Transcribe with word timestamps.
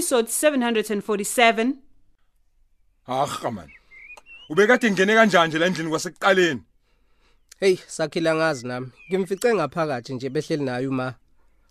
Episode 0.00 0.28
747 0.30 1.74
Haqa 3.06 3.50
man. 3.50 3.68
Ubekade 4.50 4.90
ngene 4.90 5.14
kanjani 5.14 5.48
nje 5.48 5.58
la 5.58 5.66
endlini 5.66 5.90
kwasekuqaleni? 5.90 6.62
Hey, 7.60 7.76
sakhila 7.86 8.34
ngazi 8.34 8.66
nami. 8.66 8.88
Ngimfice 9.10 9.54
ngaphakathi 9.54 10.14
nje 10.14 10.28
behleli 10.30 10.64
naye 10.64 10.86
uma. 10.86 11.14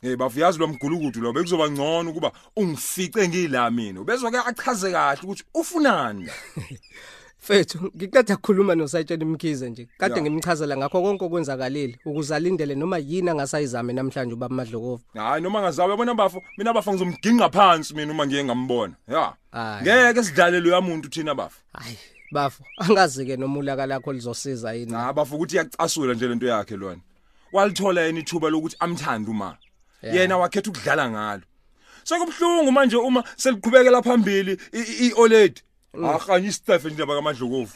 Hey 0.01 0.15
bavuyazi 0.15 0.59
lo 0.59 0.67
mgulukudu 0.67 1.21
lo 1.21 1.33
bekuzoba 1.33 1.71
ngcono 1.71 2.09
ukuba 2.11 2.31
ungifice 2.55 3.27
ngila 3.27 3.71
mina. 3.71 4.01
Ubezwa 4.01 4.31
ke 4.31 4.37
achaze 4.37 4.91
kahle 4.91 5.21
ukuthi 5.23 5.43
ufunani 5.53 6.25
la. 6.25 6.33
Fethu, 7.39 7.91
ngiqeda 7.97 8.33
ukukhuluma 8.35 8.75
nosayitshela 8.75 9.23
imkhize 9.23 9.69
nje. 9.69 9.87
Kade 9.97 10.15
Ya. 10.15 10.21
ngimchazela 10.21 10.77
ngakho 10.77 11.01
konke 11.01 11.25
okwenzakalile 11.25 11.99
ukuze 12.05 12.35
alindele 12.35 12.75
noma 12.75 12.97
yini 12.97 13.29
angasayizame 13.29 13.93
namhlanje 13.93 14.33
ubaba 14.33 14.55
Madlokovu. 14.55 15.03
Hayi 15.15 15.41
noma 15.41 15.61
ngazabe 15.61 15.91
yabona 15.91 16.13
bafo 16.13 16.41
mina 16.57 16.73
bafo 16.73 16.93
ngizomginqa 16.93 17.49
phansi 17.49 17.95
mina 17.95 18.11
uma 18.11 18.27
ngiye 18.27 18.43
ngambona. 18.43 18.93
Ya. 19.07 19.33
Hayi. 19.51 19.81
Ngeke 19.83 20.23
sidlale 20.23 20.59
lo 20.59 20.69
yamuntu 20.71 21.09
thina 21.09 21.35
bafo. 21.35 21.61
Hayi, 21.73 21.97
bafo, 22.31 22.63
angazi 22.77 23.25
ke 23.25 23.37
noma 23.37 23.59
ulaka 23.59 23.85
lakho 23.85 24.13
lizosiza 24.13 24.73
yini. 24.73 24.91
Na 24.91 25.13
bafo 25.13 25.35
ukuthi 25.35 25.55
iyacasula 25.55 26.13
nje 26.13 26.27
lento 26.27 26.45
yakhe 26.47 26.75
lona. 26.77 27.01
Walithola 27.53 28.01
yena 28.01 28.19
ithuba 28.19 28.49
lokuthi 28.49 28.75
amthande 28.79 29.31
uma. 29.31 29.57
Yena 30.03 30.37
wakhetha 30.37 30.69
ukudlala 30.69 31.09
ngalo. 31.09 31.43
Sekubhlungu 32.03 32.71
manje 32.71 32.95
uma 32.97 33.23
seliqhubekela 33.37 34.01
phambili 34.03 34.57
i- 34.73 35.07
i 35.93 35.97
Oled. 35.97 36.15
Ahanye 36.15 36.47
istefe 36.47 36.87
indaba 36.87 37.15
kaMadlokovu. 37.15 37.73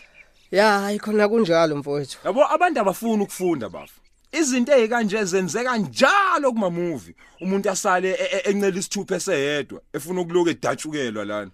Ya, 0.51 0.79
hayi 0.79 0.99
khona 0.99 1.29
kunjalo 1.29 1.75
mfowethu. 1.75 2.17
Yabo 2.25 2.45
abantu 2.51 2.79
abafuna 2.79 3.23
ukufunda 3.23 3.69
bafu. 3.69 3.99
Izinto 4.31 4.71
ezikanje 4.71 5.23
zenzeka 5.25 5.77
njalo 5.77 6.51
kuma 6.51 6.69
movie. 6.69 7.15
Umuntu 7.41 7.69
asale 7.69 8.09
e- 8.11 8.29
e- 8.37 8.49
encela 8.49 8.79
isithupha 8.79 9.15
eseyedwa 9.15 9.81
efuna 9.93 10.21
ukuloku 10.21 10.49
edatshukelwa 10.49 11.25
lana. 11.25 11.51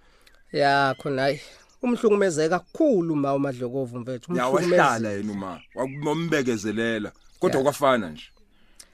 Ya, 0.52 0.96
khona 0.98 1.22
hayi. 1.22 1.42
Umhlungumezeka 1.82 2.60
kakhulu 2.60 3.16
ma 3.16 3.34
uMadlokovu 3.34 4.00
mfethu. 4.00 4.36
Ya 4.36 4.48
wahlala 4.48 5.10
yena 5.10 5.32
uma 5.32 5.62
wakumbekezelela 5.76 7.12
kodwa 7.40 7.64
kwafana 7.64 8.10
nje. 8.10 8.24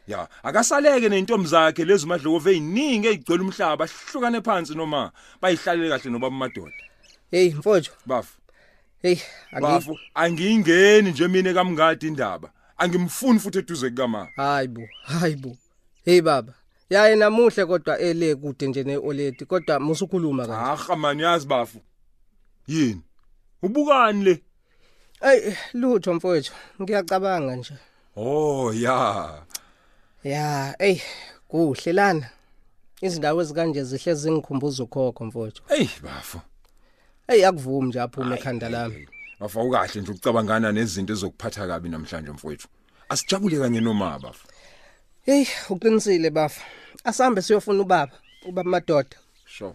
Ya 0.08 0.28
akasaleke 0.44 1.10
nentombi 1.10 1.48
zakhe 1.48 1.86
lezi 1.86 2.06
madlovu 2.08 2.50
eziningi 2.50 3.08
ezigcwele 3.08 3.44
umhlaba 3.44 3.88
hlukane 4.12 4.42
phansi 4.42 4.76
noma 4.76 5.12
bayihlalele 5.42 5.90
kahle 5.90 6.12
noba 6.12 6.28
amadoda. 6.28 6.74
Hey 7.32 7.54
mfowethu, 7.54 7.92
Bafu 8.06 8.38
hey, 9.02 9.18
angi 9.52 9.62
bafu 9.62 10.00
angingeni 10.14 11.12
nje 11.12 11.28
mina 11.28 11.54
kamngadi 11.54 12.08
indaba. 12.08 12.52
Angimfuni 12.78 13.40
futhi 13.40 13.58
eduze 13.58 13.90
kama. 13.90 14.28
Hayi 14.36 14.68
bo, 14.68 14.82
hayi 15.04 15.36
bo. 15.36 15.58
Hey 16.06 16.22
baba. 16.22 16.54
Ya 16.90 17.08
yena 17.08 17.30
muhle 17.30 17.66
kodwa 17.66 18.00
ele 18.00 18.36
kude 18.36 18.68
nje 18.68 18.84
neOledi 18.84 19.46
kodwa 19.46 19.80
musukhuluma 19.80 20.48
kanje. 20.48 20.66
Haqa 20.66 20.96
man 20.96 21.20
yazi 21.20 21.48
bafu. 21.48 21.80
Yini? 22.68 23.02
Ubukani 23.62 24.24
le? 24.24 24.44
Ay 25.22 25.54
lutho 25.74 26.14
mfowethu, 26.14 26.54
ngiyacabanga 26.82 27.56
nje. 27.56 27.74
Oh 28.16 28.74
ya. 28.74 29.46
Ya, 30.24 30.76
ey, 30.80 31.02
kuhle 31.48 31.94
lana. 31.94 32.30
Izindawo 33.02 33.42
ezikanje 33.42 33.84
zihle 33.84 34.16
zingikhumbuza 34.16 34.84
ukhokho 34.84 35.26
mfowethu. 35.26 35.64
Ey 35.70 35.90
bafu. 36.04 36.40
Ey 37.28 37.46
akuvumi 37.46 37.88
nje 37.88 38.02
aphume 38.02 38.36
ekhanda 38.36 38.70
lami. 38.70 39.08
Bafa 39.40 39.62
ukahle 39.62 40.02
nje 40.02 40.12
ukucabangana 40.12 40.72
nezinto 40.72 41.14
ezokuphatha 41.14 41.68
kabi 41.68 41.90
namhlanje 41.90 42.32
mfowethu. 42.32 42.68
Asijabule 43.10 43.58
kanye 43.60 43.82
noma 43.82 44.20
bafu. 44.20 44.48
Hey, 45.26 45.46
uqinisile 45.70 46.30
bafa. 46.30 46.62
Asambe 47.04 47.42
siyofuna 47.42 47.82
ubaba, 47.82 48.12
ubaba 48.48 48.70
madoda. 48.70 49.18
Sure. 49.46 49.74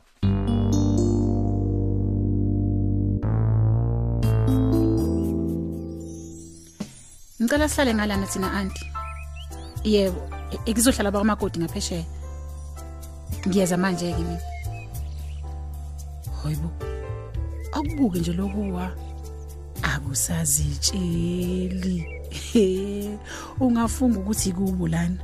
Ngicela 7.43 7.69
sihlale 7.69 7.95
ngalana 7.95 8.27
thina 8.27 8.53
auntie. 8.53 8.93
Yebo, 9.85 10.21
ngizohlala 10.69 11.11
bakwamakoti 11.11 11.59
ngaphesheya. 11.59 12.05
Ngiyeza 13.47 13.77
manje 13.77 14.13
ke 14.13 14.23
mina. 14.23 14.41
Hayibo. 16.43 16.90
Akubuke 17.73 18.19
nje 18.19 18.33
lokuwa. 18.33 18.91
Akusazitsheli. 19.83 22.07
Ungafunga 23.61 24.19
ukuthi 24.19 24.53
kubo 24.53 24.89
lana. 24.89 25.17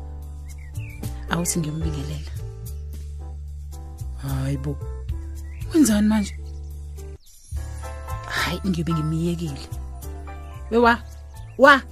Awuthi 1.30 1.58
ngiyombingelela. 1.58 2.30
Hayibo. 4.16 4.76
Wenzani 5.74 6.08
manje? 6.08 6.38
Hayi 8.26 8.60
ngiyobe 8.66 8.92
ngimiyekile. 8.92 9.60
Wewa. 10.70 10.98
Wa, 11.58 11.82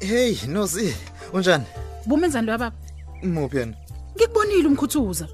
hey 0.00 0.36
nozi 0.46 0.94
unjani 1.32 1.64
bumenzani 2.06 2.46
lo 2.46 2.58
baba? 2.58 2.76
muphi 3.22 3.56
yena 3.56 3.74
Ngikubonile 4.16 4.68
umkhuthuza. 4.68 5.28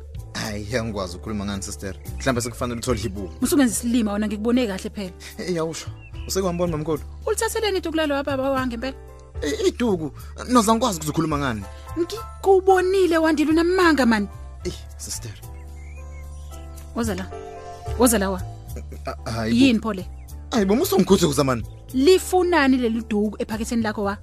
Hayi 0.51 0.77
angikwazi 0.77 1.17
ukukhuluma 1.17 1.45
ngani 1.45 1.63
sister 1.63 1.95
mhlawumbe 2.19 2.41
sekufanele 2.41 2.79
uthole 2.81 3.01
ibuku 3.05 3.33
Musungenza 3.41 3.73
isilima 3.75 4.13
wena 4.13 4.27
ngikubone 4.27 4.67
kahle 4.67 4.91
phela. 4.91 5.13
eyawusho 5.39 5.87
usekwambona 6.29 6.73
mamkhulu 6.77 7.03
Ulithatheleni 7.27 7.77
into 7.77 7.91
kulalo 7.91 8.23
baba 8.25 8.51
wange 8.51 8.75
impela. 8.75 8.97
I- 9.43 9.69
iduku 9.69 10.11
noza 10.49 10.73
ngikwazi 10.75 10.97
ukuzokhuluma 10.99 11.39
ngani 11.39 11.63
Ngikubonile 11.99 13.19
wandile 13.19 13.51
unamanga 13.51 14.07
man. 14.07 14.29
eh 14.65 14.73
sister 14.97 15.33
Woza 16.97 17.15
la. 17.15 17.27
Woza 17.99 18.19
lawa. 18.19 18.43
A- 19.07 19.31
hayi 19.31 19.53
bo. 19.53 19.65
Yini 19.67 19.79
phole? 19.81 20.05
hayi 20.51 20.65
bo 20.67 20.75
musungikhuthuza 20.77 21.45
man 21.45 21.65
Lifunani 21.95 22.77
leli 22.77 23.03
duku 23.09 23.37
ephaketheni 23.43 23.83
lakho 23.83 24.03
wa? 24.05 24.17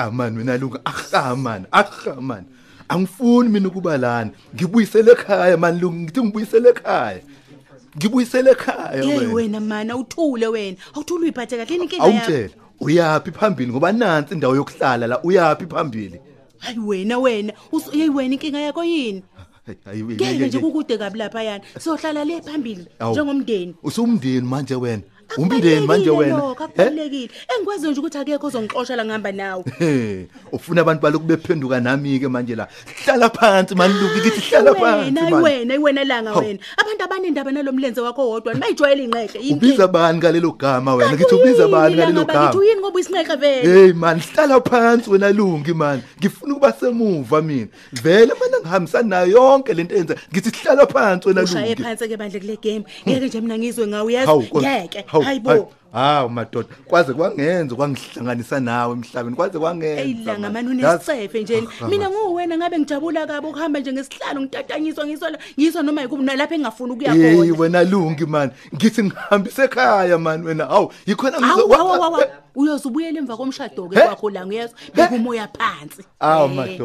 Ahamani 0.00 0.36
mina 0.36 0.56
lunga 0.58 0.80
ahamani 0.84 1.66
ahamani 1.72 2.46
angifuni 2.88 3.48
mina 3.48 3.68
ukuba 3.68 3.96
lana. 3.98 4.30
Ngibuyisele 4.54 5.12
ekhaya 5.12 5.56
mani 5.56 5.80
lunga 5.80 5.98
ngithi 5.98 6.20
ngibuyisele 6.22 6.68
ekhaya. 6.68 7.20
Ngibuyisele 7.96 8.50
ekhaya 8.50 9.02
hey 9.02 9.18
wena. 9.18 9.32
wena 9.34 9.60
mana 9.60 9.96
uthule 9.96 10.46
wena. 10.46 10.76
Awuthule 10.94 11.22
uyiphathe 11.22 11.56
kahle 11.56 11.72
yini 11.72 11.84
inkinga 11.84 12.04
yakho? 12.06 12.18
Awungitshela 12.18 12.50
uyapi 12.80 13.30
phambili? 13.30 13.72
Ngoba 13.72 13.92
nansi 13.92 14.34
indawo 14.34 14.56
yokuhlala 14.56 15.06
la 15.06 15.22
uyapi 15.22 15.66
phambili? 15.66 16.20
Hayi 16.58 16.78
wena 16.78 17.18
wena. 17.18 17.52
Us- 17.72 17.90
hey 17.92 18.08
wena 18.08 18.34
inkinga 18.34 18.60
yakho 18.60 18.84
yini? 18.84 19.22
Hayi, 19.66 19.78
hayi, 19.84 20.02
we- 20.02 20.14
ngeke 20.14 20.38
we- 20.42 20.48
nje 20.48 20.56
we- 20.58 20.62
kukude 20.62 20.98
kabi 20.98 21.18
lapha 21.18 21.42
yana 21.42 21.64
sohlala 21.80 22.24
le 22.24 22.40
phambili 22.42 22.86
Awu. 22.98 23.12
njengomndeni. 23.12 23.74
Usumndeni 23.82 24.40
manje 24.48 24.74
wena. 24.74 25.02
Umndeni 25.38 25.86
manje 25.86 26.10
Akubalulekile 26.10 26.10
wena. 26.10 26.36
lokho, 26.36 26.64
he 26.76 26.82
akubalulekile 26.82 27.30
engikwazi 27.56 27.88
nje 27.90 28.00
ukuthi 28.00 28.18
akekho 28.18 28.46
ozongixoshela 28.46 29.04
ngihamba 29.04 29.32
nawe. 29.32 29.64
He, 29.78 30.26
ufuna 30.52 30.80
abantu 30.80 31.02
baloku 31.02 31.24
bephenduka 31.24 31.80
nami 31.80 32.18
ke 32.20 32.28
manje 32.28 32.54
la. 32.56 32.68
Hlala 33.04 33.30
phansi 33.30 33.74
mani 33.74 33.94
luki 33.94 34.20
kithi 34.20 34.40
hlala 34.50 34.74
phansi 34.74 35.04
wena 35.14 35.30
mani. 35.30 35.44
wena 35.44 35.74
wena 35.80 36.04
langa 36.04 36.30
Hawu. 36.30 36.44
wena. 36.46 36.58
Abantu 36.78 37.04
abanendaba 37.04 37.50
nalomlenze 37.52 38.00
wakho 38.00 38.28
wodwa 38.30 38.54
bayijwayele 38.54 39.04
inqehle 39.04 39.40
yini 39.40 39.54
ubiza 39.56 39.88
bani 39.88 40.18
ngalelo 40.18 40.52
gama 40.52 40.94
wena? 40.94 41.12
Ngithi 41.12 41.34
ubiza 41.34 41.68
bani 41.68 41.94
ngalelo 41.96 42.24
gama 42.24 42.44
ngithi 42.44 42.58
uyini 42.58 42.80
ngoba 42.80 43.00
isinqehle 43.00 43.36
vele? 43.36 43.62
Hey 43.82 43.92
man 43.92 44.20
hlala 44.20 44.60
phansi 44.60 45.10
wena 45.10 45.32
lungi 45.32 45.74
man 45.74 46.02
ngifuna 46.18 46.52
ukuba 46.54 46.72
semuva 46.72 47.42
mina 47.42 47.66
vele 47.92 48.32
mana 48.40 48.58
ngihambisana 48.60 49.08
nayo 49.08 49.26
yonke 49.32 49.74
lento 49.74 49.94
enza. 49.96 50.16
Ngithi 50.32 50.50
hlala 50.62 50.86
phansi 50.86 51.28
wena 51.28 51.42
ushaye 51.42 51.74
lungi. 51.74 51.82
phansi 51.82 52.08
ke 52.08 52.16
bandle 52.16 52.40
kule 52.40 52.56
game. 52.62 52.84
Ngeke 53.08 53.26
nje 53.26 53.40
mina 53.40 53.58
ngizwe 53.58 53.86
ngawe 53.86 54.02
uyazi? 54.06 54.26
Hawu, 54.26 54.42
Nkosi. 54.42 54.66
ngeke. 54.66 55.04
Hawu, 55.06 55.21
Hayibo. 55.24 55.72
hawu 55.92 56.28
madoda. 56.28 56.68
Kwaze 56.88 57.12
kwangenza 57.12 57.74
kwangihlanganisa 57.76 58.60
nawe 58.60 58.92
emhlabeni. 58.92 59.36
Kwaze 59.36 59.58
kwangenza 59.58 60.02
eyilanga 60.02 60.50
man. 60.50 60.52
mani 60.66 60.82
Yazi- 60.82 61.10
unesicefe 61.12 61.42
nje. 61.42 61.62
Ah, 61.82 61.88
mina 61.88 62.10
nguwena 62.10 62.56
ngabe 62.56 62.78
ngijabula 62.78 63.26
kabi 63.26 63.46
ukuhamba 63.46 63.80
nje 63.80 63.92
ngesihlalo 63.92 64.40
ngitatanyiswa 64.40 65.06
ngiswa 65.06 65.30
ngiswa 65.58 65.82
noma 65.82 66.00
yikuphi 66.02 66.22
nalapha 66.24 66.54
engafuni 66.54 66.92
ukuya 66.92 67.12
Hey 67.14 67.36
khona. 67.36 67.58
wena 67.60 67.84
lungi 67.84 68.26
man. 68.26 68.50
Ngithi 68.74 69.02
ngihambise 69.04 69.64
ekhaya 69.64 70.18
man 70.18 70.44
wena. 70.44 70.66
Hawu 70.66 70.92
yikhona 71.06 71.36
awu 71.38 71.74
awu 71.74 72.04
awu 72.04 72.22
uyoze 72.54 72.88
ubuyele 72.88 73.18
emva 73.18 73.36
komshado 73.36 73.88
ke 73.88 73.96
He? 73.98 74.02
kwakho 74.06 74.30
la 74.30 74.46
ngiyezwa 74.46 74.76
beka 74.94 75.14
umoya 75.14 75.48
phansi 75.48 76.02
awu 76.20 76.50
Eh. 76.60 76.78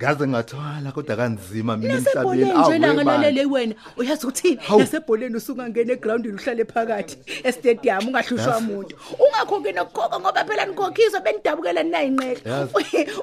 Madoda 0.00 0.26
ngaze 0.26 0.26
ngathwala 0.28 0.92
kodwa 0.92 1.16
kanzima 1.16 1.76
mina 1.76 1.94
nasebholeni 1.94 2.50
emhlabeni 2.50 2.78
nje 2.78 2.86
langa 2.86 3.04
man. 3.04 3.20
lalele 3.20 3.44
wena 3.46 3.74
uyazi 3.96 4.26
ukuthini 4.26 4.58
nasebholeni 4.78 5.36
usuka 5.36 5.68
ngena 5.68 5.92
egroundini 5.92 6.34
uhlale 6.34 6.64
phakathi 6.64 7.18
estadium 7.44 8.08
ungahlushwa 8.08 8.52
Yazi. 8.54 8.64
umuntu 8.64 8.96
ungakhokhi 9.18 9.72
nokukhokha 9.72 10.20
ngoba 10.20 10.44
phela 10.44 10.66
nikhokhiswa 10.66 11.20
benidabukela 11.20 11.82
ninayinqele 11.82 12.40
Yazi. 12.44 12.72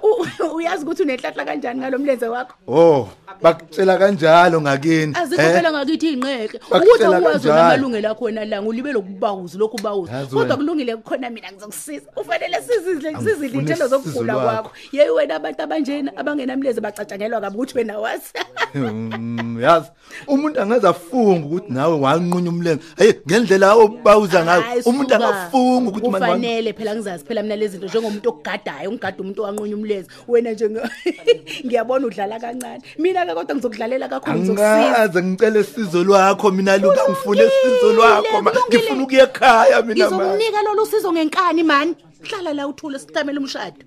U- 0.03 0.55
uyazi 0.55 0.83
ukuthi 0.83 1.03
unenhlahla 1.03 1.45
kanjani 1.45 1.79
ngalo 1.79 1.97
mlenze 1.97 2.27
wakho 2.27 2.53
oh 2.67 3.09
bakutshela 3.41 3.97
kanjalo 3.97 4.61
ngakini 4.61 5.13
azikho 5.17 5.41
eh? 5.41 5.53
phela 5.53 5.71
ngakithi 5.71 6.07
iy'nqeke 6.13 6.59
Bakutshela 6.71 7.09
ukuthi 7.09 7.15
akuwazi 7.15 7.47
kanjalo. 7.47 7.63
namalungelo 7.63 8.09
akho 8.11 8.25
wena 8.25 8.45
langa 8.45 8.69
ulibele 8.69 8.95
ukubawuzi 8.97 9.57
lokhu 9.57 9.77
ubawuzi 9.79 10.11
Yazi 10.13 10.29
kodwa 10.29 10.41
wena. 10.43 10.55
kulungile 10.57 10.95
kukhona 10.95 11.29
mina 11.29 11.51
ngizokusiza 11.51 12.05
ufanele 12.15 12.57
sizidle 12.61 13.09
Angifuni 13.09 13.31
sizidle 13.33 13.59
iy'thelo 13.61 13.87
zokugula 13.87 14.11
usizo 14.11 14.23
lwakho. 14.23 14.69
kwakho 14.69 14.71
yeyi 14.91 15.09
wena 15.09 15.35
abantu 15.35 15.61
abanjena 15.63 16.17
abangenamleze 16.67 16.81
bacatshangelwa 16.81 17.41
kabi 17.41 17.55
ukuthi 17.57 17.77
wena 17.77 17.99
wazi 17.99 18.33
Mm, 18.75 19.59
yazi. 19.61 19.87
Umuntu 20.27 20.61
angaze 20.61 20.87
afunga 20.87 21.45
ukuthi 21.47 21.73
nawe 21.73 21.95
wanqunya 21.99 22.49
umlenze. 22.49 22.83
Hey 22.97 23.13
ngendlela 23.27 23.73
obawuza 23.75 24.43
ngayo 24.45 24.61
Hayi, 24.61 24.81
umuntu 24.85 25.09
suka. 25.13 25.15
angafunga 25.15 25.89
ukuthi 25.89 26.09
man 26.09 26.21
wan- 26.21 26.29
kufanele 26.29 26.73
phela 26.73 26.95
ngizazi 26.95 27.23
phela 27.25 27.43
mina 27.43 27.55
lezi 27.55 27.71
zinto 27.77 27.87
njengomuntu 27.87 28.29
okugadayo 28.29 28.91
ngigada 28.91 29.17
umuntu 29.23 29.41
owanqunya 29.43 29.75
umlezi 29.75 30.07
wena 30.27 30.51
nje 30.51 30.67
nge- 30.69 30.89
ngiyabona 31.65 32.07
udlala 32.07 32.39
kancane. 32.39 32.81
Mina-ke 32.99 33.33
kodwa 33.33 33.55
ngizokudlalela 33.55 34.07
kakhulu 34.09 34.37
ngizokusiza 34.37 34.97
angaze 34.97 35.23
ngicela 35.23 35.59
isizo 35.59 36.03
lwakho 36.03 36.51
mina 36.51 36.77
luka 36.77 37.01
ngifuna 37.09 37.43
isizo 37.43 37.93
lwakho 37.93 38.41
ma- 38.41 38.51
ngifuna 38.69 39.03
ukuya 39.03 39.23
ekhaya 39.23 39.81
mina 39.81 40.09
man 40.09 40.19
ngizokunika 40.19 40.61
lolu 40.63 40.85
sizo 40.85 41.13
ngenkani 41.13 41.63
mani. 41.63 41.95
Hlala 42.21 42.53
la 42.53 42.67
uthule 42.67 42.99
sitamele 42.99 43.39
umshado. 43.39 43.79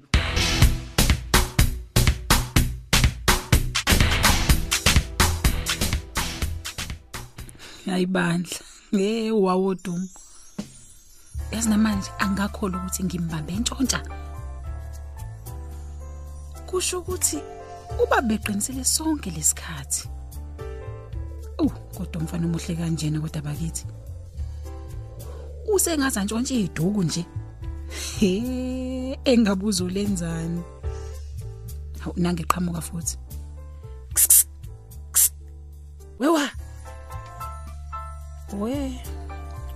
Ayibandla 7.87 8.59
hey 8.91 9.31
wawodumo 9.31 10.09
yazi 11.53 11.69
namanje 11.69 12.11
angakholwa 12.19 12.81
ukuthi 12.81 13.05
ngimbambe 13.05 13.53
entshontsha. 13.53 14.00
Kusho 16.67 16.99
ukuthi 16.99 17.38
uba 18.03 18.21
beqinisele 18.23 18.85
sonke 18.85 19.31
lesikhathi 19.31 20.09
uh 21.59 21.73
kodwa 21.94 22.21
umfana 22.23 22.47
omuhle 22.47 22.77
kanjena 22.77 23.21
kodwa 23.21 23.43
bakithi. 23.43 23.85
Usengaza 25.75 26.25
ntshontshe 26.25 26.61
iduku 26.61 27.03
nje. 27.03 27.25
He 28.21 29.19
engabuzo 29.25 29.88
lenzani 29.88 30.62
hawu 31.99 32.15
nangeqhamuka 32.17 32.81
futhi. 32.81 33.19
Ks, 34.15 34.27
ks, 34.29 34.47
ks. 35.12 35.32
wewa! 36.19 36.60
We 38.56 39.00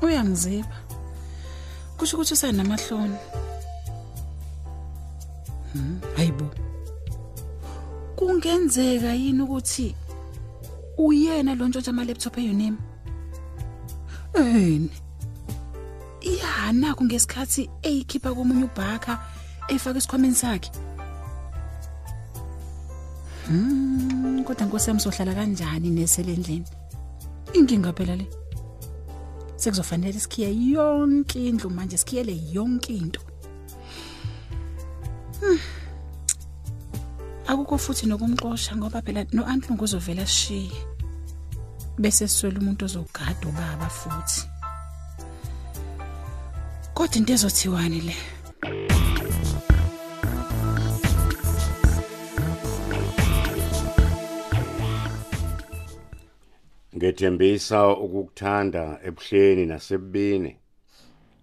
uyangiziba 0.03 0.77
kusho 1.97 2.17
ukuthi 2.17 2.35
usanamahloni 2.35 3.19
Hmm, 5.75 6.01
hayibo. 6.17 6.51
Kungenzeka 8.17 9.13
yini 9.13 9.43
ukuthi 9.43 9.95
uyena 10.99 11.55
lo 11.55 11.67
ntshontsha 11.69 11.91
ama-laptop 11.91 12.39
eyonimi 12.39 12.79
eni 14.35 14.91
iyanakho 16.23 17.05
ngesikhathi 17.05 17.63
eyikhipha 17.83 18.35
komunye 18.35 18.65
ubhakha 18.71 19.19
eyifaka 19.69 19.99
esikhwameni 19.99 20.35
sakhe. 20.35 20.71
Hmm, 23.47 24.45
kodwa 24.47 24.67
nkosi 24.67 24.91
yami 24.91 25.01
sohlala 25.01 25.35
kanjani 25.35 25.91
neselendlini 25.91 26.67
inkinga 27.53 27.93
phela 27.93 28.15
le. 28.17 28.27
Sekuzofanele 29.65 30.21
sikhiye 30.21 30.51
yonke 30.75 31.39
indlu 31.49 31.71
manje 31.71 31.97
sikhiyele 31.97 32.35
yonke 32.53 32.93
into. 32.97 33.21
Hmm. 35.41 35.59
akukho 37.47 37.79
futhi 37.79 38.07
nokumxosha 38.07 38.77
ngoba 38.77 39.03
phela 39.03 39.25
no-antlungu 39.33 39.85
uzovela 39.85 40.23
asishiye 40.23 40.73
bese 41.99 42.29
siswele 42.29 42.59
umuntu 42.59 42.85
ozogada 42.85 43.45
ubaba 43.49 43.89
futhi. 43.99 44.41
Kodwa 46.95 47.17
into 47.17 47.33
ezothiwani 47.33 48.01
le? 48.01 48.17
Ngethembisa 57.05 57.89
ukukuthanda 57.89 59.01
ebuhleni 59.05 59.67
nasebubini. 59.67 60.57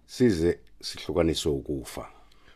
Size 0.05 0.59
sihlukaniswe 0.81 1.51
ukufa. 1.51 2.07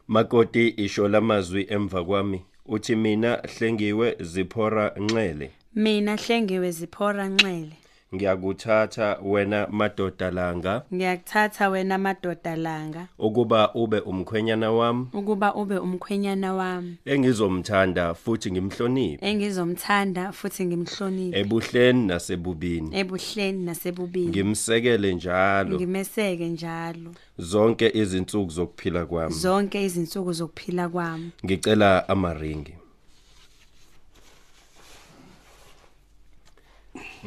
Makoti 0.08 0.68
isho 0.68 1.08
lamazwi 1.08 1.66
emva 1.70 2.06
kwami 2.06 2.46
uthi 2.66 2.96
mina 2.96 3.36
hlengiwe 3.36 4.18
ziphora 4.20 4.94
nxele 4.98 5.52
mina 5.76 6.16
hlengiwe 6.16 6.72
ziphora 6.72 7.30
nxele 7.30 7.76
ngiyakuthatha 8.14 9.20
wena 9.24 9.68
madoda 9.72 10.32
langa. 10.32 10.84
Ngiyakuthatha 10.94 11.70
wena 11.70 11.98
madoda 11.98 12.56
langa. 12.56 13.08
Ukuba 13.20 13.74
ube 13.74 14.00
umkhwenyana 14.00 14.72
wami. 14.72 15.08
Ukuba 15.14 15.56
ube 15.56 15.78
umkhwenyana 15.78 16.54
wami. 16.54 16.98
Engizomthanda 17.06 18.14
futhi 18.14 18.52
ngimhloniphe. 18.52 19.26
Engizomthanda 19.26 20.32
futhi 20.32 20.66
ngimhloniphe. 20.66 21.40
Ebuhleni 21.40 22.08
nasebubini. 22.08 22.90
Ebuhleni 23.00 23.66
nasebubini. 23.66 24.28
Ngimsekele 24.28 25.14
njalo. 25.14 25.76
Ngimeseke 25.76 26.48
njalo. 26.50 27.12
Zonke 27.38 27.92
izinsuku 27.94 28.52
zokuphila 28.52 29.06
kwami. 29.06 29.34
Zonke 29.34 29.86
izinsuku 29.86 30.34
zokuphila 30.34 30.90
kwami. 30.90 31.32
Ngicela 31.46 32.10
amaringi. 32.10 32.74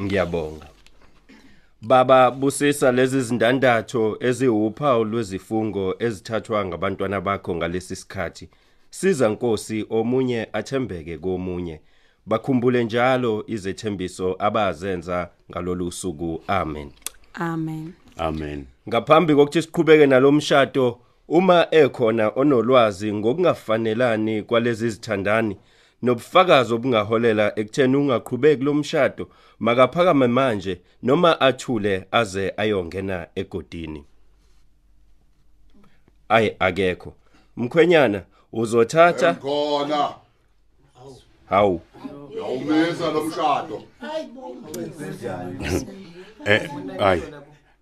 Ngiyabonga. 0.00 0.66
Baba 1.82 2.30
busisa 2.30 2.92
lezi 2.92 3.20
zindandatho 3.22 4.16
eziwuphawu 4.20 5.04
lwezifungo 5.04 5.94
ezithathwa 5.98 6.64
ngabantwana 6.64 7.20
bakho 7.20 7.54
ngalesi 7.54 7.96
sikhathi. 7.96 8.48
Siza 8.90 9.28
nkosi 9.28 9.86
omunye 9.90 10.48
athembeke 10.52 11.18
komunye. 11.18 11.80
Bakhumbule 12.26 12.84
njalo 12.84 13.44
izethembiso 13.46 14.36
abazenza 14.38 15.28
ngalolu 15.50 15.92
suku. 15.92 16.42
Amen. 16.46 16.90
Amen. 17.34 17.92
Amen. 18.16 18.66
Ngaphambi 18.88 19.34
kokuthi 19.34 19.62
siqhubeke 19.62 20.06
nalomshado 20.06 20.98
uma 21.28 21.66
ekhona 21.70 22.32
onolwazi 22.36 23.12
ngokungafanelani 23.12 24.42
kwalezi 24.42 24.90
zithandani 24.90 25.56
nobufakazi 26.02 26.74
obungaholela 26.74 27.58
ekutheni 27.58 27.96
ungaqhubeki 27.96 28.64
lomshado 28.64 29.28
makaphakame 29.58 30.26
manje 30.26 30.80
noma 31.02 31.40
athule 31.40 32.04
aze 32.10 32.52
ayongena 32.56 33.26
egodini. 33.34 34.04
Ay 36.28 36.50
akekho. 36.58 37.14
Mkhwenyana 37.56 38.22
uzothatha? 38.52 39.34
Khona 39.34 40.08
hawu. 41.48 41.80
Yawumisa 42.36 43.10
lo 43.12 43.24
mshado. 43.24 43.82
Eh 46.44 46.70
hayi 46.98 47.22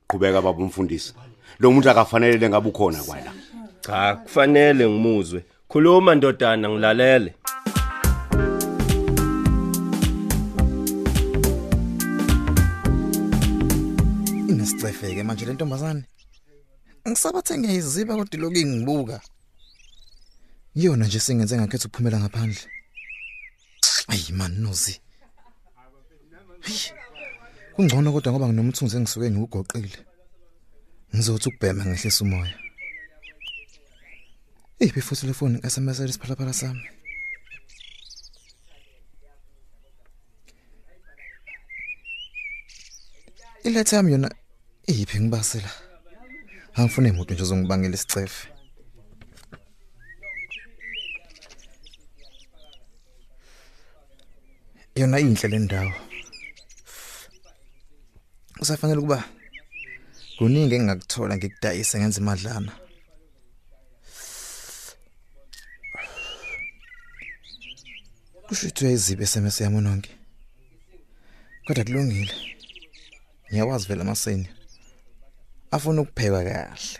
qhubeka 0.08 0.42
baba 0.42 0.58
umfundisi. 0.58 1.14
Lo 1.58 1.70
muntu 1.70 1.90
akafanele 1.90 2.48
ngabe 2.48 2.68
ukhona 2.68 3.02
kwala 3.02 3.32
cha 3.80 4.16
kufanele 4.16 4.88
ngimuzwe. 4.88 5.44
Khuluma 5.68 6.14
ndodana 6.14 6.68
ngilalele. 6.68 7.34
Inesicefeke 14.86 15.22
manje 15.22 15.46
le 15.46 15.52
ntombazane. 15.52 16.04
Ngisabathe 17.08 17.58
ngiyayiziba 17.58 18.16
kodwa 18.16 18.38
lokhu 18.40 18.58
ingibuka 18.58 19.20
yona 20.74 21.06
nje 21.06 21.20
singenze 21.20 21.56
ngakhetha 21.56 21.88
ukuphumela 21.88 22.20
ngaphandle. 22.20 22.62
Ayi 24.08 24.32
man 24.32 24.52
nozi. 24.60 25.00
Hey, 26.62 26.92
kungcono 27.74 28.12
kodwa 28.12 28.32
ngoba 28.32 28.48
nginomthunzi 28.48 28.96
engisuke 28.96 29.30
ngiwugoqile. 29.30 29.98
Ngizothi 31.14 31.48
ukubhema 31.48 31.84
ngehlisa 31.86 32.24
umoya. 32.24 32.54
Iphi 34.78 35.00
futhi 35.00 35.26
le 35.26 35.32
phone 35.32 35.56
SMS 35.72 36.00
isiphalaphala 36.00 36.52
sami? 36.52 36.84
Iletha 43.64 43.96
yami 43.96 44.12
yona 44.12 44.30
iphi 44.86 45.20
ngibasela. 45.20 45.70
Angifune 46.74 47.08
imoto 47.08 47.34
nje 47.34 47.42
ozongibangela 47.42 47.94
isicefe. 47.94 48.48
Yona 54.96 55.20
inhle 55.20 55.48
le 55.48 55.58
ndawo. 55.58 55.92
Kusafanele 58.58 58.98
ukuba 58.98 59.24
kuningi 60.38 60.74
engingakuthola 60.74 61.36
ngikudayise 61.36 61.98
ngenza 61.98 62.20
imadlana. 62.20 62.72
Kushithwe 68.46 68.92
izibe 68.92 69.26
SMS 69.26 69.60
yami 69.60 69.80
nonke. 69.80 70.10
Kodwa 71.66 71.84
kulungile. 71.84 72.34
Ngiyawazi 73.50 73.88
vele 73.88 74.02
amaseni. 74.02 74.48
Afuna 75.70 76.00
ukupheka 76.00 76.44
kahle. 76.44 76.98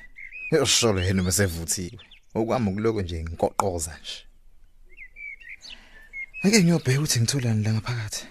Yosholo 0.53 1.01
yena 1.01 1.23
mesevuthiwe. 1.23 1.99
Okwami 2.35 2.73
kuloko 2.75 3.03
nje 3.03 3.23
ngiqoqoza 3.23 3.99
nje. 4.01 4.19
Ake 6.45 6.63
ngiyobheka 6.63 6.99
ukuthi 6.99 7.21
ngitholani 7.21 7.65
la 7.65 7.73
ngaphakathi. 7.73 8.25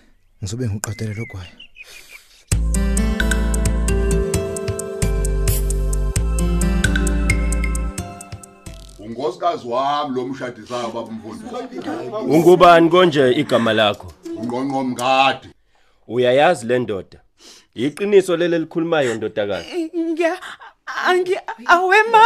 Ngizobe 0.43 0.69
ngiqedele 0.69 1.13
logwayi. 1.13 1.51
Unkosikazi 8.99 9.67
wami 9.67 10.15
lo 10.15 10.27
mshadisayo 10.27 10.91
baba 10.91 11.11
mfundisi. 11.11 11.55
Ungubani 12.27 12.89
konje 12.89 13.31
igama 13.31 13.73
lakho? 13.73 14.13
Ungqonqo 14.37 14.83
mngadi. 14.83 15.49
Uyayazi 16.07 16.65
le 16.65 16.79
ndoda. 16.79 17.24
Iqiniso 17.75 18.37
lele 18.37 18.59
likhulumayo 18.59 19.15
ndodakazi. 19.15 19.91
Ngiya 19.97 20.37
angi 21.05 21.37
awema. 21.65 22.23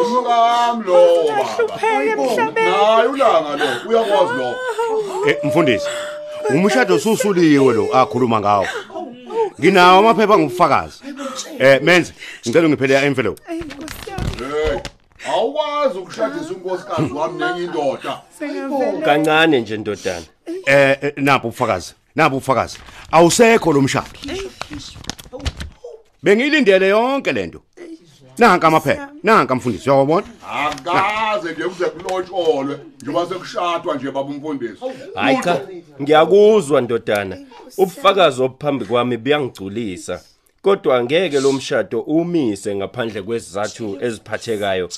Umkami 0.00 0.84
lo 0.84 1.24
baba. 1.28 1.78
Pheke 1.78 2.10
emhlabeni. 2.10 2.70
Hayi 2.70 3.08
ulanga 3.08 3.56
lo 3.56 3.66
uyakwazi 3.88 4.34
lo. 4.38 4.54
Eh 5.28 5.36
mfundisi. 5.44 5.88
Umshado 6.50 6.98
susuliwe 6.98 7.74
lo 7.74 7.88
akhuluma 7.96 8.40
ngawo. 8.40 8.66
Nginawo 9.60 9.98
amaphepha 9.98 10.38
ngufakazi. 10.38 11.00
Eh 11.58 11.82
menze 11.82 12.12
ngicela 12.46 12.66
ungiphele 12.66 13.06
envelope. 13.06 13.42
Hey, 13.48 13.60
awukwazi 15.28 15.98
ukushadisa 15.98 16.54
unkosikazi 16.54 17.12
wami 17.12 17.38
nenye 17.38 17.64
indoda. 17.64 18.20
Kancane 19.04 19.60
nje 19.60 19.76
ndodana. 19.76 20.26
Eh 20.66 20.98
eh, 21.02 21.12
napho 21.16 21.48
ubufakazi. 21.48 21.94
Napho 22.14 22.36
ubufakazi. 22.36 22.78
Awusekho 23.10 23.72
lo 23.72 23.80
mshado. 23.80 24.06
Bengilindele 26.22 26.88
yonke 26.88 27.32
lento. 27.32 27.62
Nanka 28.38 28.66
amaphepha. 28.66 29.08
Nanka 29.22 29.54
mfundisi 29.54 29.90
uyabona? 29.90 30.26
Akaze 30.52 31.52
nje 31.52 31.64
kuze 31.64 31.84
kulotsholwe 31.84 32.78
njengoba 33.02 33.28
sekushadwa 33.28 33.94
nje 33.94 34.10
baba 34.10 34.20
umfundisi. 34.20 34.74
Hayi 35.14 35.40
cha, 35.44 35.60
ngiyakuzwa 36.02 36.80
ndodana. 36.80 37.38
Ubufakazi 37.78 38.42
obuphambi 38.42 38.84
kwami 38.84 39.16
buyangigculisa. 39.16 40.20
Kodwa 40.62 40.96
angeke 40.98 41.40
lo 41.40 41.52
mshado 41.52 42.00
umise 42.00 42.74
ngaphandle 42.74 43.22
kwesizathu 43.22 43.98
eziphathekayo. 44.00 44.88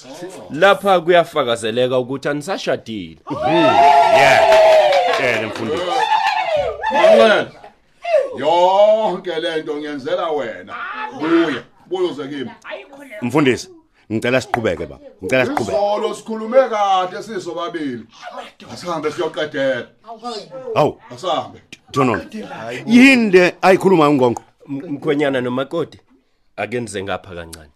Lapha 0.51 1.01
kuyafakazeleka 1.01 1.99
ukuthi 1.99 2.29
anisashadile. 2.29 3.19
Yeah. 3.47 4.61
Eh 5.23 5.47
mfundisi. 5.47 5.83
Manxele. 6.93 7.51
Yonke 8.39 9.41
lento 9.41 9.77
ngiyenzela 9.77 10.31
wena. 10.31 10.75
Buya, 11.21 11.63
buya 11.87 12.11
uze 12.11 12.29
kimi. 12.29 12.51
Mfundisi, 13.23 13.69
ngicela 14.13 14.41
siqhubeke 14.41 14.87
baba. 14.87 15.05
Ngicela 15.23 15.47
siqhubeke. 15.47 15.79
Izolo 15.79 16.15
sikhulume 16.15 16.69
kade 16.69 17.23
sisobabili. 17.23 18.05
Asihambe 18.73 19.11
siyoqedela. 19.11 19.87
Hawu, 20.75 21.01
Asihambe. 21.15 21.63
Jonono. 21.91 22.23
Yini 22.87 23.31
le 23.31 23.55
ayikhuluma 23.63 24.09
ungongo? 24.09 24.43
Mkhwenyana 24.67 25.41
nomakoti 25.41 26.01
akenze 26.57 27.03
ngapha 27.03 27.35
kancane. 27.35 27.71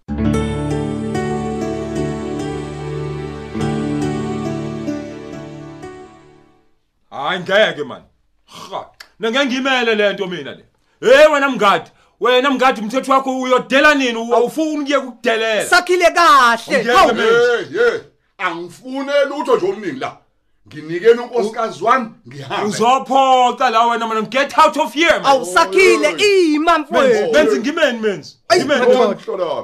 Hayi 7.11 7.41
ngeke 7.41 7.85
man. 7.85 8.03
Ha, 8.47 8.91
ngangimele 9.21 9.95
lento 9.95 10.27
mina 10.27 10.51
le. 10.51 10.65
Hey 11.01 11.27
wena 11.33 11.49
mngadi, 11.49 11.91
wena 12.21 12.51
mngadi 12.51 12.81
umthetho 12.81 13.13
wakho 13.13 13.41
uyodela 13.41 13.95
nini 13.95 14.33
awufuni 14.33 14.83
ukuye 14.83 15.01
kukudelela. 15.01 15.67
Sakhile 15.67 16.11
kahle. 16.11 16.77
Ungeke 16.77 16.91
Hawu. 16.91 17.15
manje. 17.15 17.23
Hey, 17.23 17.91
hey. 17.91 18.01
Angifune 18.39 19.13
lutho 19.29 19.57
nje 19.57 19.67
oluningi 19.67 20.01
la. 20.01 20.17
Nginikeni 20.69 21.21
unkosikazi 21.21 21.85
wami 21.85 22.11
ngihambe. 22.29 22.67
Uzophoqa 22.67 23.71
la 23.71 23.87
wena 23.87 24.07
man 24.07 24.27
get 24.27 24.59
out 24.59 24.77
of 24.77 24.95
here 24.95 25.19
man. 25.19 25.27
Awusakhile 25.27 26.11
ima 26.55 26.79
Menzi, 26.79 26.93
mfowethu. 26.93 27.33
menzi 27.33 27.59
ngimeni 27.59 27.99
menzi. 27.99 28.37
Ngimeni. 28.57 28.87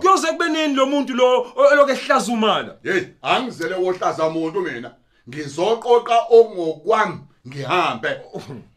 Kuyoze 0.00 0.26
kube 0.26 0.48
nini 0.48 0.74
lo 0.74 0.86
muntu 0.86 1.14
lo 1.14 1.52
eloke 1.72 1.92
ehlazumala? 1.92 2.76
Hey, 2.82 3.02
angizele 3.22 3.74
wohlaza 3.74 4.26
umuntu 4.26 4.60
mina. 4.60 4.90
Ngizoqoqa 5.28 6.18
ongokwami 6.30 7.18
ngihambe. 7.48 8.20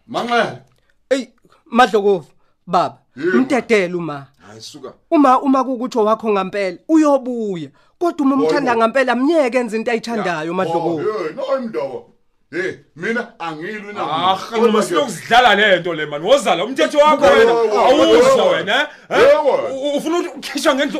Manxele. 0.07 0.62
Ey 1.09 1.27
madlokovu 1.65 2.25
baba 2.67 2.97
mdedela 3.15 3.97
uma. 3.97 4.27
Hayi 4.47 4.62
suka. 4.62 4.93
Uma 5.12 5.39
uma 5.41 5.63
kukuthi 5.63 5.97
wakho 5.97 6.29
ngempela 6.29 6.77
uyobuya. 6.89 7.69
Kodwa 8.00 8.25
uma 8.25 8.35
umthanda 8.35 8.75
ngempela 8.75 9.15
mnyeke 9.15 9.57
enza 9.57 9.77
into 9.77 9.91
ayithandayo 9.91 10.53
madlokovu. 10.53 10.97
Hey, 10.97 11.33
no 11.35 11.57
imndawo. 11.57 12.09
Hey, 12.51 12.74
mina 12.95 13.39
angilwi 13.39 13.93
na. 13.93 14.01
Ah, 14.01 14.39
noma 14.51 14.83
siyokusidlala 14.83 15.55
lento 15.55 15.93
le 15.93 16.05
man. 16.05 16.21
Wozala 16.24 16.63
umthetho 16.65 16.97
wakho 16.97 17.25
wena. 17.25 17.51
Awuzwa 17.51 18.45
wena, 18.51 18.88
eh? 19.09 19.27
U- 19.71 19.97
Ufuna 19.97 20.19
ukukhishwa 20.19 20.75
ngendlu. 20.75 21.00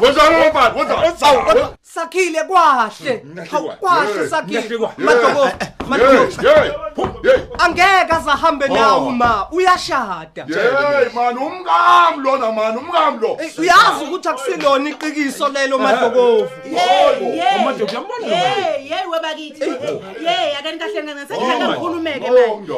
Wozala 0.00 0.50
mfana, 0.50 1.68
Sakhile 1.82 2.44
kwahle. 2.44 3.24
Hawu 3.50 3.70
kwahle 3.80 4.28
sakhile. 4.28 4.78
Madlokovu. 4.98 5.50
Angeke 8.26 8.32
azahambe 8.32 8.68
nawe 8.68 9.06
uma 9.06 9.48
uyashada. 9.50 10.46
Hey 10.46 11.08
man, 11.14 11.36
umkami 11.38 12.22
lona 12.24 12.52
man, 12.52 12.76
umkami 12.76 13.20
lo. 13.20 13.38
Uyazi 13.58 14.04
ukuthi 14.04 14.28
akusilona 14.28 14.90
iqikiso 14.90 15.48
lelo 15.48 15.78
madlokovu. 15.78 16.48
Hey, 18.24 18.88
hey 18.88 19.06
webakithi. 19.06 19.64
Hey, 20.24 20.56
akani 20.56 20.78
kahle 20.78 21.02
ngane 21.02 21.26
sengihamba 21.26 21.68
ngikhulumeke 21.68 22.30
manje. 22.30 22.72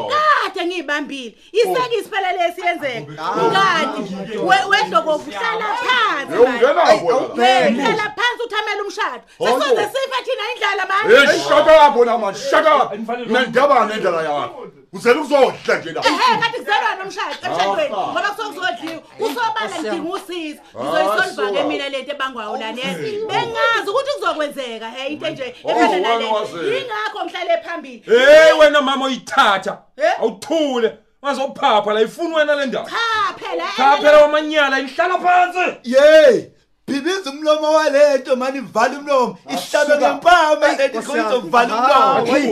Kade 0.45 0.67
ngiyibambile. 0.67 1.35
Isekisi 1.53 2.11
phela 2.11 2.33
lesiyenzeka. 2.33 3.13
Ngadi 3.49 4.39
wedloko 4.71 5.15
uhlala 5.17 5.67
phansi. 5.85 6.33
Hey, 6.33 6.41
ungena 6.41 6.83
wena. 6.85 7.45
Hey, 7.45 7.71
hlala 7.73 8.15
phansi 8.17 8.43
uthamela 8.47 8.83
umshado. 8.83 9.23
Sesoze 9.39 9.85
sife 9.93 10.19
thina 10.25 10.45
indlala 10.55 10.85
Hey, 10.89 11.27
manje. 11.27 11.39
shut 11.49 11.69
up 11.69 11.95
bona 11.95 12.19
man, 12.19 12.35
shut 12.35 12.67
up. 12.67 12.93
Nendaba 13.27 13.87
nendlela 13.87 14.23
yakho. 14.23 14.71
Uzela 14.93 15.21
ukuzohla 15.21 15.79
nje 15.79 15.93
la. 15.93 16.01
Ehhe 16.07 16.41
kanti 16.41 16.59
kuzelwa 16.59 16.95
nomshado 16.99 17.37
emshadweni 17.47 17.91
ngoba 17.91 18.31
kusokuzodliwa 18.31 19.03
usobala 19.21 19.81
ngidinga 19.81 20.13
usizo 20.13 20.61
ngizoyisolva 20.77 21.53
ke 21.53 21.63
mina 21.65 21.89
lento 21.89 22.13
ebangwayo 22.13 22.57
lana 22.57 22.83
bengazi 23.29 23.91
ukuthi 23.91 24.13
kuzokwenzeka 24.19 24.91
he 24.91 25.07
into 25.09 25.29
nje 25.31 25.55
efana 25.65 25.89
wena 25.89 26.09
nale 26.09 26.25
wazi. 26.25 26.57
yingakho 26.57 27.25
ngihlale 27.25 27.63
phambili 27.63 28.03
Hey 28.07 28.53
wena 28.61 28.83
mama 28.83 29.07
uyithatha. 29.07 29.79
Awuthule. 30.21 30.99
Ngazophapha 31.25 31.93
la 31.93 32.01
ifuni 32.01 32.35
wena 32.35 32.55
le 32.55 32.67
ndaba. 32.67 32.91
cha 32.91 33.35
phela 33.39 33.65
Cha 33.77 33.97
phela 33.97 34.23
wamanyala 34.23 34.81
ihlala 34.81 35.19
phansi. 35.19 35.77
Yey, 35.85 36.51
phibisa 36.89 37.31
umlomo 37.31 37.73
walento 37.73 38.37
mani 38.37 38.61
vala 38.61 38.99
umlomo. 38.99 39.39
Ihlabe 39.49 39.97
ngempama 39.97 40.69
lento 40.69 40.99
izovala 40.99 41.37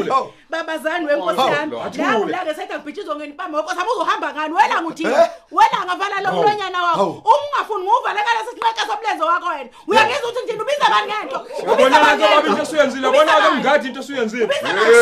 umlomo. 0.05 0.33
babazani 0.50 1.07
wenkosi 1.07 1.38
Hawu, 1.40 1.52
yami. 1.52 1.73
Lord. 1.73 1.97
la 1.99 2.19
ngilake 2.19 2.55
sethi 2.55 2.75
ngibhitshizwa 2.75 3.16
ngenipama 3.16 3.57
wenkosi 3.59 3.78
yami 3.78 3.90
uzohamba 3.97 4.33
ngani? 4.33 4.55
Wela 4.55 4.83
nguthi 4.83 5.05
wela 5.50 5.78
ngavala 5.85 6.21
lo 6.21 6.28
Hawu. 6.31 6.43
mlonyana 6.43 6.83
wakho. 6.83 6.97
Hawu. 6.99 7.11
uma 7.12 7.35
ungafuni 7.52 7.85
nguvalekala 7.85 8.25
sithi 9.26 9.26
wonke 9.26 9.26
somlenzo 9.26 9.28
wakho 9.28 9.49
wena 9.49 9.71
uyangizwa 9.87 10.30
ukuthi 10.30 10.45
njini 10.45 10.62
ubiza 10.62 10.87
bani 10.90 11.12
ngento? 11.12 11.47
Yabona 11.66 11.99
ke 11.99 12.23
baba 12.23 12.49
into 12.49 12.62
esuyenzile 12.62 13.06
yabona 13.06 13.33
ke 13.33 13.50
mngadi 13.54 13.88
into 13.88 14.00
esuyenzile. 14.00 14.49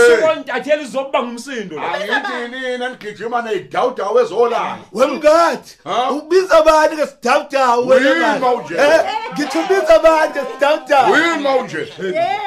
Sikontathela 0.06 0.82
izokuba 0.82 1.22
ngumsindo 1.22 1.76
la. 1.76 1.92
angithi 1.92 2.48
nina 2.50 2.88
nigijima 2.88 3.42
neyidawudawu 3.42 4.18
ezolanga 4.20 4.78
wemngadi 4.92 5.70
ubiza 6.10 6.58
abantu 6.58 6.96
ke 6.96 7.06
sidawudawu 7.06 7.88
wena. 7.88 8.36
Eh, 8.78 9.04
ngithi 9.32 9.58
ubiza 9.58 9.94
abantu 9.94 10.40
sidawudawu? 10.52 11.12
Wima 11.12 11.56
uje. 11.56 11.88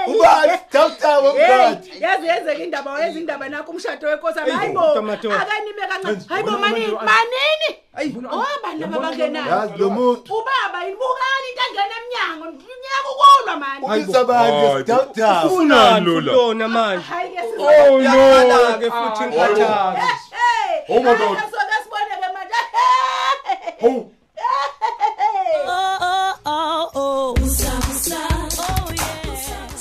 ubani 0.08 0.54
sidawudawu 0.68 1.26
wemngadi 1.26 1.90
Hey, 1.90 2.02
yazi 2.02 2.28
yenzeka 2.28 2.64
indaba 2.64 3.00
yenza 3.04 3.20
indaba 3.20 3.50
nakho 3.50 3.72
umshado 3.72 4.08
wenkosi 4.08 4.40
hayibo 4.40 4.82
akanime 4.82 5.88
kancane 5.90 6.20
hayibo 6.30 6.52
wena 6.52 7.02
manini. 7.08 7.70
Manje- 7.98 8.22
manini 8.22 8.28
ohamba 8.38 8.70
laba 8.80 8.98
bangenayo 9.04 9.50
Yazi 9.52 9.78
lo 9.80 9.88
muntu. 9.90 10.30
ubaba 10.38 10.80
yibukani 10.88 11.48
into 11.50 11.62
angena 11.66 11.96
emnyango 12.02 12.46
mnyaka 12.52 13.10
ukulwa 13.14 13.54
mani 13.62 13.82
ubiza 13.86 14.20
abantu 14.22 14.66
sidawudawu 14.78 15.48
Ufunani 15.48 16.22
lona 16.22 16.68
manje? 16.68 17.04
hayi 17.10 17.30
ke 17.34 17.42
Oh, 17.60 17.98
no. 17.98 18.04
Yaqala-ke 18.08 18.88
futhi 18.98 19.24
Ah, 19.24 19.28
inkathazo. 19.28 19.68
hey 20.38 20.74
Oh, 20.90 21.00
my 21.04 21.14
God. 21.20 21.38
soke 21.54 21.76
sibone 21.84 22.16
ke 22.22 22.28
manje. 22.36 22.60
Oh. 23.88 24.00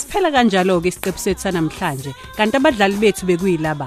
Siphela 0.01 0.31
kanjalo 0.37 0.75
ke 0.83 0.89
isiqephu 0.93 1.21
sethu 1.25 1.43
sanamhlanje. 1.47 2.11
Kanti 2.39 2.57
abadlali 2.61 2.97
bethu 3.03 3.23
bekuyilaba. 3.29 3.87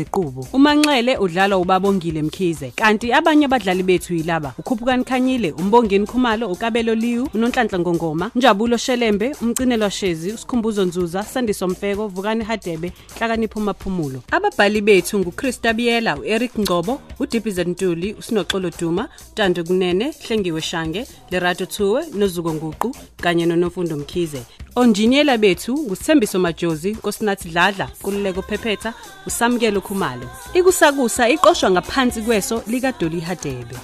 Ziqubu 0.01 0.47
uManxele 0.53 1.17
udlala 1.17 1.57
uBabongile 1.57 2.21
Mkhize 2.21 2.71
kanti 2.75 3.13
abanye 3.13 3.45
abadlali 3.45 3.83
bethu 3.83 4.13
yilaba. 4.13 4.53
uKhuphukani 4.57 5.03
Khanyile 5.03 5.51
uMbongeni 5.51 6.07
Khumalo 6.07 6.47
uKabelo 6.51 6.95
Liwu 6.95 7.29
uNonhlanhla 7.33 7.79
Ngongoma 7.79 8.31
Njabulo 8.35 8.77
Shelembe 8.77 9.35
umcinelwa 9.41 9.91
Shezi 9.91 10.31
uSkhumbuzo 10.31 10.85
Nzuza 10.85 11.23
Sandiso 11.23 11.67
Mfeko 11.67 12.07
Vukani 12.07 12.43
Hadebe 12.43 12.91
Hlakanipho 13.19 13.59
Maphumulo 13.59 14.23
ababhali 14.31 14.81
bethu 14.81 15.19
nguChrista 15.19 15.73
Biyela 15.73 16.17
uEric 16.17 16.59
Ngcobo 16.59 17.01
uDiphizet 17.19 17.67
Ntuli 17.67 18.13
uSinoxolo 18.13 18.71
Duma 18.79 19.09
Tando 19.35 19.63
Kunene 19.63 20.13
Hlengiwe 20.27 20.61
Shange 20.61 21.05
Lerato 21.31 21.65
Thuwe 21.65 22.05
noZuko 22.15 22.53
Nguqu 22.53 22.95
kanye 23.21 23.45
noNofundo 23.45 23.97
Mkhize. 23.97 24.41
Onjiniyela 24.75 25.37
bethu 25.37 25.73
ngusithembiso 25.77 26.39
majozi 26.39 26.91
nkosinathi 26.91 27.49
dladla 27.49 27.87
kululeko 28.01 28.41
phephetha 28.41 28.93
usamukelo 29.27 29.81
khumalo. 29.81 30.27
Ikusakusa 30.53 31.29
iqoshwa 31.29 31.71
ngaphansi 31.71 32.21
kweso 32.21 32.63
likadoli 32.67 33.19
hadebe. 33.19 33.75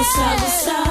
Usabusa 0.00 0.89